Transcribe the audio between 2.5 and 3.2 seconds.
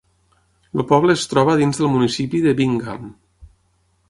Bingham.